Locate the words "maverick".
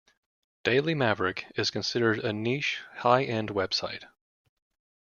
0.95-1.45